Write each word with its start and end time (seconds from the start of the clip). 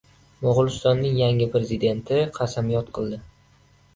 Mo‘g‘ulistonning 0.45 1.19
yangi 1.19 1.47
prezidenti 1.57 2.19
qasamyod 2.39 2.89
qildi 2.99 3.21